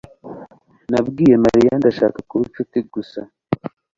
Nabwiye 0.91 1.35
Mariya 1.45 1.73
ndashaka 1.79 2.17
kuba 2.29 2.43
inshuti 2.47 2.77
gusa 2.93 3.19